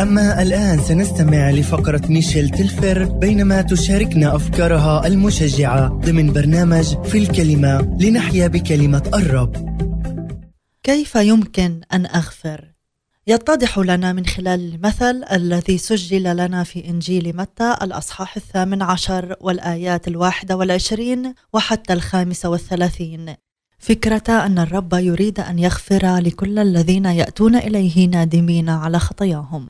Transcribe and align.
أما 0.00 0.42
الآن 0.42 0.82
سنستمع 0.82 1.50
لفقرة 1.50 2.02
ميشيل 2.08 2.48
تلفر 2.48 3.04
بينما 3.04 3.62
تشاركنا 3.62 4.36
أفكارها 4.36 5.06
المشجعة 5.06 5.88
ضمن 5.88 6.32
برنامج 6.32 7.02
في 7.04 7.18
الكلمة 7.18 7.96
لنحيا 8.00 8.46
بكلمة 8.46 9.10
الرب. 9.14 9.76
كيف 10.82 11.14
يمكن 11.14 11.80
أن 11.92 12.06
أغفر؟ 12.06 12.64
يتضح 13.26 13.78
لنا 13.78 14.12
من 14.12 14.26
خلال 14.26 14.74
المثل 14.74 15.24
الذي 15.32 15.78
سجل 15.78 16.36
لنا 16.36 16.64
في 16.64 16.88
إنجيل 16.88 17.36
متى 17.36 17.76
الأصحاح 17.82 18.36
الثامن 18.36 18.82
عشر 18.82 19.36
والآيات 19.40 20.08
الواحدة 20.08 20.56
والعشرين 20.56 21.34
وحتى 21.52 21.92
الخامسة 21.92 22.48
والثلاثين. 22.48 23.34
فكرة 23.78 24.46
أن 24.46 24.58
الرب 24.58 24.94
يريد 24.94 25.40
أن 25.40 25.58
يغفر 25.58 26.18
لكل 26.18 26.58
الذين 26.58 27.04
يأتون 27.04 27.56
إليه 27.56 28.08
نادمين 28.08 28.68
على 28.68 28.98
خطاياهم. 28.98 29.66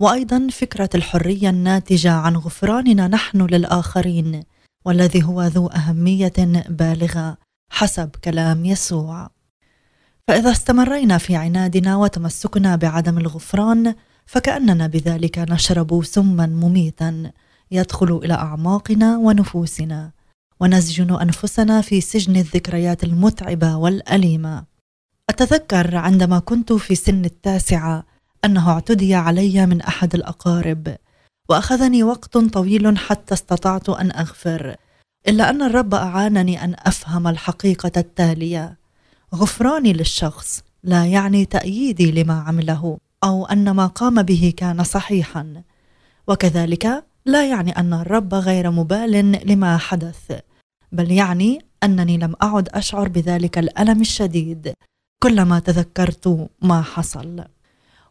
وأيضا 0.00 0.48
فكرة 0.52 0.90
الحرية 0.94 1.50
الناتجة 1.50 2.12
عن 2.12 2.36
غفراننا 2.36 3.08
نحن 3.08 3.46
للآخرين 3.46 4.42
والذي 4.84 5.22
هو 5.22 5.42
ذو 5.42 5.66
أهمية 5.66 6.32
بالغة 6.68 7.36
حسب 7.70 8.10
كلام 8.24 8.64
يسوع. 8.64 9.30
فإذا 10.28 10.50
استمرينا 10.50 11.18
في 11.18 11.36
عنادنا 11.36 11.96
وتمسكنا 11.96 12.76
بعدم 12.76 13.18
الغفران 13.18 13.94
فكأننا 14.26 14.86
بذلك 14.86 15.38
نشرب 15.38 16.04
سما 16.04 16.46
مميتا 16.46 17.32
يدخل 17.70 18.20
إلى 18.24 18.34
أعماقنا 18.34 19.16
ونفوسنا 19.16 20.10
ونسجن 20.60 21.20
أنفسنا 21.20 21.80
في 21.80 22.00
سجن 22.00 22.36
الذكريات 22.36 23.04
المتعبة 23.04 23.76
والأليمة. 23.76 24.64
أتذكر 25.30 25.96
عندما 25.96 26.38
كنت 26.38 26.72
في 26.72 26.94
سن 26.94 27.24
التاسعة 27.24 28.04
أنه 28.44 28.70
اعتدي 28.70 29.14
علي 29.14 29.66
من 29.66 29.80
أحد 29.80 30.14
الأقارب 30.14 30.96
وأخذني 31.48 32.02
وقت 32.02 32.38
طويل 32.38 32.98
حتى 32.98 33.34
استطعت 33.34 33.88
أن 33.88 34.10
أغفر 34.10 34.76
إلا 35.28 35.50
أن 35.50 35.62
الرب 35.62 35.94
أعانني 35.94 36.64
أن 36.64 36.74
أفهم 36.78 37.28
الحقيقة 37.28 37.92
التالية. 37.96 38.78
غفراني 39.34 39.92
للشخص 39.92 40.62
لا 40.82 41.06
يعني 41.06 41.44
تأييدي 41.44 42.10
لما 42.22 42.40
عمله 42.40 42.98
أو 43.24 43.46
أن 43.46 43.70
ما 43.70 43.86
قام 43.86 44.22
به 44.22 44.52
كان 44.56 44.84
صحيحا. 44.84 45.62
وكذلك 46.28 47.04
لا 47.26 47.48
يعني 47.50 47.72
أن 47.72 47.92
الرب 47.92 48.34
غير 48.34 48.70
مبال 48.70 49.40
لما 49.48 49.76
حدث 49.76 50.40
بل 50.92 51.12
يعني 51.12 51.58
أنني 51.84 52.18
لم 52.18 52.34
أعد 52.42 52.68
أشعر 52.68 53.08
بذلك 53.08 53.58
الألم 53.58 54.00
الشديد 54.00 54.72
كلما 55.22 55.58
تذكرت 55.58 56.48
ما 56.62 56.82
حصل. 56.82 57.44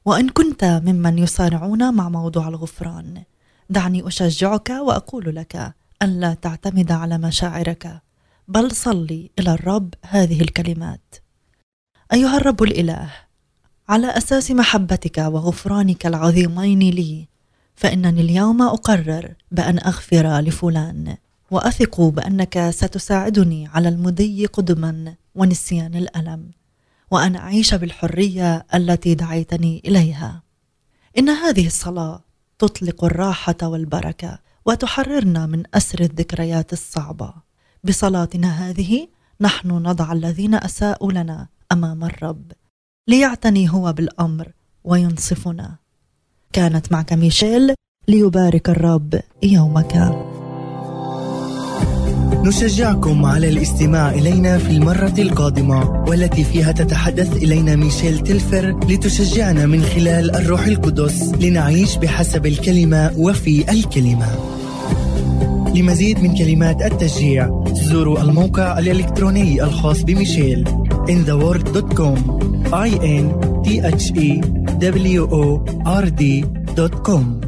وإن 0.08 0.30
كنت 0.30 0.64
ممن 0.64 1.18
يصارعون 1.18 1.94
مع 1.94 2.10
موضوع 2.10 2.48
الغفران. 2.48 3.24
دعني 3.70 4.08
أشجعك 4.08 4.70
وأقول 4.70 5.36
لك 5.36 5.74
أن 6.02 6.20
لا 6.20 6.34
تعتمد 6.34 6.92
على 6.92 7.18
مشاعرك 7.18 8.02
بل 8.48 8.72
صلي 8.72 9.32
إلى 9.40 9.52
الرب 9.52 9.94
هذه 10.06 10.42
الكلمات. 10.42 11.16
أيها 12.14 12.38
الرب 12.38 12.64
الإله 12.64 13.10
على 13.90 14.18
أساس 14.18 14.52
محبتك 14.52 15.18
وغفرانك 15.18 16.06
العظيمين 16.06 16.80
لي 16.80 17.28
فإنني 17.76 18.22
اليوم 18.22 18.62
أقرر 18.62 19.34
بأن 19.52 19.80
أغفر 19.80 20.40
لفلان 20.40 21.18
وأثق 21.52 22.02
بأنك 22.02 22.70
ستساعدني 22.70 23.68
على 23.68 23.90
المضي 23.90 24.46
قدما 24.46 25.16
ونسيان 25.36 25.96
الألم. 25.96 26.52
وأن 27.12 27.36
أعيش 27.36 27.74
بالحرية 27.74 28.66
التي 28.76 29.16
دعيتني 29.16 29.82
إليها. 29.86 30.42
إن 31.18 31.30
هذه 31.30 31.68
الصلاة 31.68 32.24
تطلق 32.60 33.04
الراحة 33.04 33.56
والبركة 33.64 34.40
وتحررنا 34.66 35.46
من 35.46 35.64
أسر 35.74 36.00
الذكريات 36.02 36.74
الصعبة. 36.74 37.34
بصلاتنا 37.84 38.70
هذه 38.70 39.08
نحن 39.42 39.72
نضع 39.72 40.12
الذين 40.12 40.56
أساءوا 40.56 41.12
لنا 41.12 41.48
أمام 41.72 42.04
الرب. 42.04 42.52
ليعتني 43.08 43.70
هو 43.70 43.94
بالأمر 43.94 44.52
وينصفنا. 44.84 45.76
كانت 46.54 46.92
معك 46.92 47.14
ميشيل 47.14 47.74
ليبارك 48.08 48.70
الرب 48.70 49.22
يومك. 49.44 50.37
نشجعكم 52.44 53.26
على 53.26 53.50
الاستماع 53.50 54.10
إلينا 54.12 54.58
في 54.58 54.72
المرة 54.72 55.14
القادمة 55.20 56.04
والتي 56.08 56.44
فيها 56.44 56.72
تتحدث 56.72 57.38
إلينا 57.38 57.76
ميشيل 57.76 58.20
تلفر 58.20 58.80
لتشجعنا 58.90 59.66
من 59.66 59.82
خلال 59.82 60.36
الروح 60.36 60.66
القدس 60.66 61.32
لنعيش 61.42 61.96
بحسب 61.96 62.46
الكلمة 62.46 63.12
وفي 63.18 63.72
الكلمة. 63.72 64.28
لمزيد 65.76 66.20
من 66.20 66.36
كلمات 66.36 66.82
التشجيع 66.82 67.64
زوروا 67.74 68.22
الموقع 68.22 68.80
الإلكتروني 68.80 69.64
الخاص 69.64 70.02
بميشيل 70.02 70.68
intheword.com 71.08 72.18
i 72.74 72.92
n 73.22 73.26
t 73.64 73.68
h 73.82 74.06
e 74.16 74.42
w 74.80 75.24
o 75.32 75.44
r 75.86 76.06
d.com 76.10 77.47